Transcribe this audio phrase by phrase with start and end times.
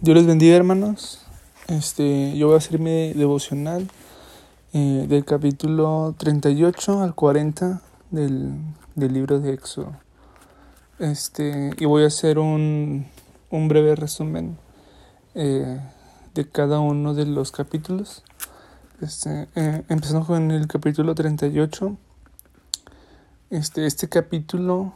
[0.00, 1.20] Dios les bendiga hermanos.
[1.68, 3.86] Este, yo voy a hacer mi devocional
[4.72, 8.54] eh, del capítulo 38 al 40 del,
[8.94, 9.92] del libro de Éxodo.
[10.98, 13.04] Este, y voy a hacer un,
[13.50, 14.56] un breve resumen
[15.34, 15.78] eh,
[16.34, 18.22] de cada uno de los capítulos.
[19.02, 19.84] Este, eh,
[20.26, 21.98] con el capítulo 38.
[23.50, 24.94] Este, este capítulo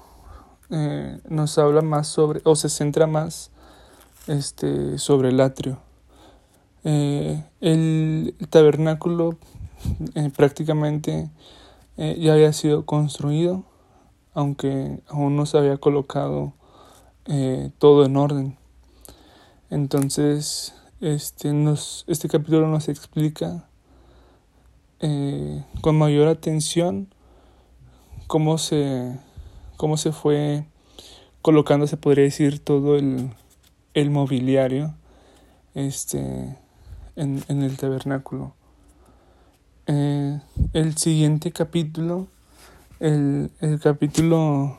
[0.71, 3.50] eh, nos habla más sobre, o se centra más
[4.31, 5.79] este, sobre el atrio.
[6.85, 9.37] Eh, el, tabernáculo
[10.15, 11.31] eh, prácticamente
[11.97, 13.65] eh, ya había sido construido,
[14.33, 16.55] aunque aún no se había colocado
[17.79, 18.59] todo en orden.
[19.69, 23.69] Entonces, este, nos, este capítulo nos explica
[25.81, 27.15] con mayor atención
[28.27, 29.17] cómo se,
[29.77, 30.65] cómo se fue
[31.41, 33.31] colocando, se podría decir, todo el,
[33.95, 34.95] el mobiliario
[35.75, 36.19] este,
[37.17, 38.55] en, en el tabernáculo.
[39.87, 40.41] Eh,
[40.73, 42.29] el siguiente capítulo,
[43.01, 44.79] el, el capítulo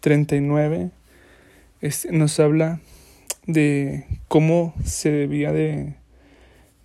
[0.00, 0.90] 39,
[1.80, 2.80] este, nos habla
[3.46, 5.94] de cómo se debía de,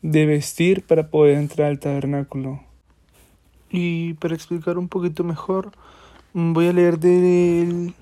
[0.02, 2.64] de vestir para poder entrar al tabernáculo.
[3.70, 5.72] Y para explicar un poquito mejor,
[6.34, 7.94] voy a leer del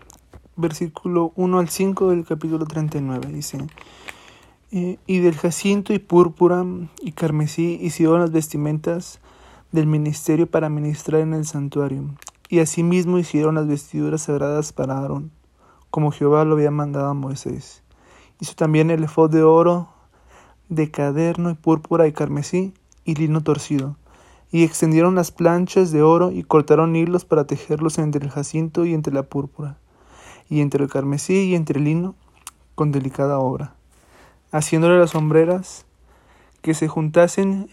[0.56, 3.28] versículo 1 al 5 del capítulo 39.
[3.32, 3.58] Dice,
[4.72, 6.66] eh, y del jacinto y púrpura
[7.02, 9.20] y carmesí hicieron las vestimentas
[9.72, 12.04] del ministerio para ministrar en el santuario.
[12.50, 15.32] Y asimismo hicieron las vestiduras sagradas para Aarón,
[15.92, 17.84] como Jehová lo había mandado a Moisés.
[18.40, 19.90] Hizo también el efod de oro,
[20.70, 23.98] de caderno y púrpura y carmesí y lino torcido.
[24.52, 28.94] Y extendieron las planchas de oro y cortaron hilos para tejerlos entre el jacinto y
[28.94, 29.78] entre la púrpura,
[30.50, 32.16] y entre el carmesí y entre el lino,
[32.76, 33.74] con delicada obra,
[34.52, 35.86] haciéndole las sombreras
[36.62, 37.70] que se juntasen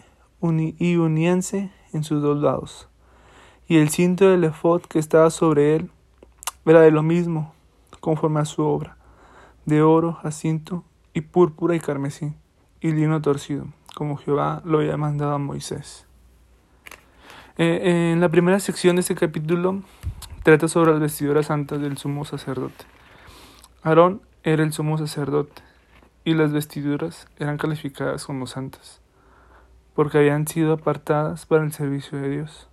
[0.79, 2.89] y uníanse en sus dos lados.
[3.69, 5.91] Y el cinto del efod que estaba sobre él
[6.67, 7.55] era de lo mismo,
[8.01, 8.97] conforme a su obra,
[9.67, 12.33] de oro, jacinto y púrpura y carmesí,
[12.81, 16.07] y lino torcido, como Jehová lo había mandado a Moisés.
[17.59, 19.83] Eh, en la primera sección de este capítulo
[20.43, 22.87] trata sobre las vestiduras santas del sumo sacerdote.
[23.83, 25.63] Aarón era el sumo sacerdote
[26.25, 29.03] y las vestiduras eran calificadas como santas,
[29.95, 32.69] porque habían sido apartadas para el servicio de Dios.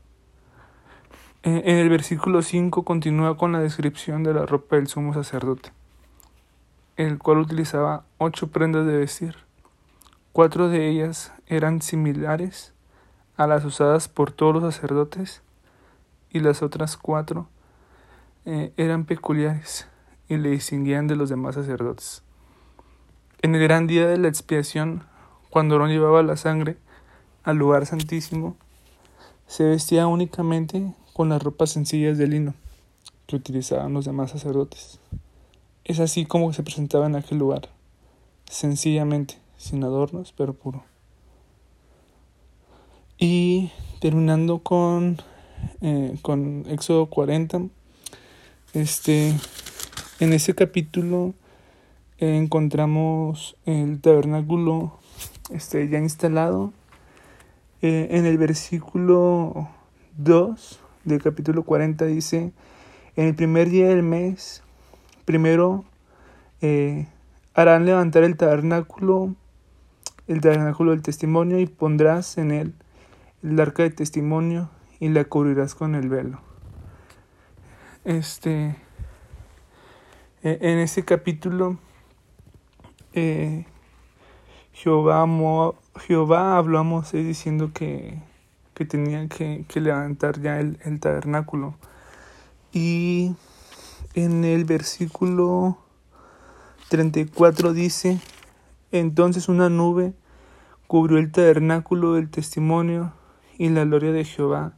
[1.44, 5.72] Eh, en el versículo 5 continúa con la descripción de la ropa del sumo sacerdote,
[6.95, 9.35] el cual utilizaba ocho prendas de vestir.
[10.31, 12.73] Cuatro de ellas eran similares
[13.39, 15.41] a las usadas por todos los sacerdotes
[16.29, 17.47] y las otras cuatro
[18.44, 19.88] eh, eran peculiares
[20.27, 22.22] y le distinguían de los demás sacerdotes.
[23.41, 25.03] En el gran día de la expiación,
[25.50, 26.75] cuando Aarón llevaba la sangre
[27.44, 28.57] al lugar santísimo,
[29.47, 32.56] se vestía únicamente con las ropas sencillas de lino
[33.25, 35.00] que utilizaban los demás sacerdotes.
[35.85, 37.69] Es así como se presentaba en aquel lugar,
[38.50, 40.88] sencillamente, sin adornos, pero puro.
[43.22, 43.69] Y
[44.00, 45.18] terminando con,
[45.81, 47.63] eh, con Éxodo 40,
[48.74, 49.35] este,
[50.22, 51.34] en ese capítulo
[52.19, 54.97] eh, encontramos el tabernáculo
[55.50, 56.72] este, ya instalado.
[57.81, 59.68] Eh, en el versículo
[60.16, 62.53] 2 del capítulo 40 dice,
[63.18, 64.63] en el primer día del mes,
[65.25, 65.84] primero
[67.53, 69.36] harán levantar el tabernáculo,
[70.28, 72.74] el tabernáculo del testimonio y pondrás en él
[73.44, 74.69] el arca de testimonio
[75.00, 76.41] y la cubrirás con el velo.
[78.03, 78.75] Este,
[80.41, 81.77] en este capítulo,
[83.13, 83.66] eh,
[84.73, 85.25] Jehová,
[86.00, 88.22] Jehová habló a Moisés diciendo que,
[88.73, 91.75] que tenían que, que, levantar ya el, el tabernáculo.
[92.71, 93.35] Y
[94.13, 95.77] en el versículo
[96.89, 98.19] 34 dice,
[98.91, 100.13] entonces una nube
[100.88, 103.13] cubrió el tabernáculo del testimonio
[103.59, 104.73] y la gloria de Jehová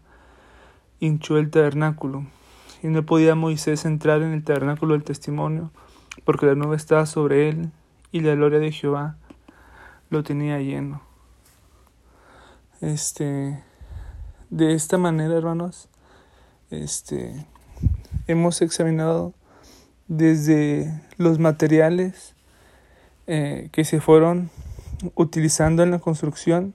[1.00, 2.26] hinchó el tabernáculo.
[2.84, 5.72] Y no podía Moisés entrar en el tabernáculo del testimonio,
[6.26, 7.72] porque la nube estaba sobre él,
[8.12, 9.18] y la gloria de Jehová
[10.10, 11.02] lo tenía lleno.
[12.82, 13.64] Este,
[14.50, 15.88] de esta manera, hermanos,
[16.72, 17.46] este,
[18.26, 19.36] hemos examinado
[20.08, 22.34] desde los materiales
[23.28, 24.50] eh, que se fueron
[25.14, 26.74] utilizando en la construcción,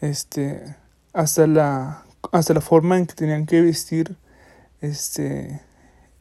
[0.00, 0.76] este,
[1.16, 4.16] hasta la, hasta la forma en que tenían que vestir
[4.82, 5.62] este,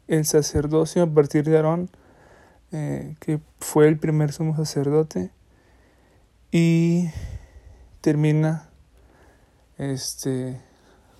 [0.07, 1.89] el sacerdocio a partir de Aarón
[2.71, 5.31] eh, que fue el primer sumo sacerdote
[6.49, 7.09] y
[7.99, 8.69] termina
[9.77, 10.61] este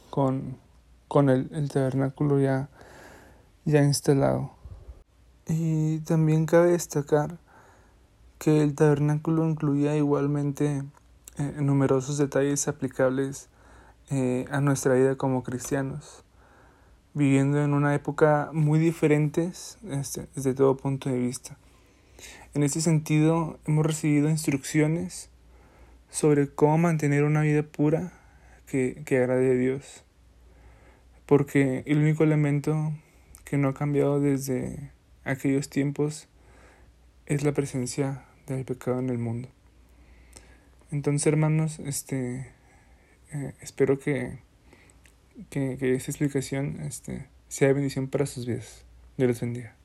[0.10, 0.57] con,
[1.10, 2.69] con el, el, tabernáculo ya,
[3.66, 4.51] ya instalado.
[5.48, 7.39] Y también cabe destacar
[8.39, 10.83] que el tabernáculo incluía igualmente
[11.38, 13.50] eh, numerosos detalles aplicables
[14.10, 16.24] eh, a nuestra vida como cristianos,
[17.13, 19.52] viviendo en una época muy diferente
[19.90, 21.57] este, desde todo punto de vista.
[22.54, 25.30] En este sentido, hemos recibido instrucciones
[26.10, 28.13] sobre cómo mantener una vida pura
[28.68, 30.04] que, que agrade a Dios,
[31.25, 32.94] porque el único elemento
[33.44, 34.92] que no ha cambiado desde
[35.24, 36.28] aquellos tiempos
[37.25, 39.50] es la presencia del pecado en el mundo.
[40.92, 42.48] Entonces, hermanos, este,
[43.36, 44.40] eh, espero que,
[45.50, 48.86] que, que, explicación este, sea bendición para sus vidas.
[49.18, 49.76] Dios los bendiga.